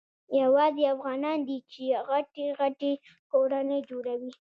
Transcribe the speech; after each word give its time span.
یوازي 0.41 0.83
افغانان 0.95 1.37
دي 1.47 1.57
چي 1.71 1.83
غټي 2.09 2.45
غټي 2.59 2.93
کورنۍ 3.31 3.79
جوړوي. 3.89 4.31